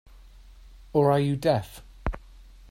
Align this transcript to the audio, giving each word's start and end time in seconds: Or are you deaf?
Or 0.93 1.11
are 1.11 1.19
you 1.19 1.35
deaf? 1.35 1.83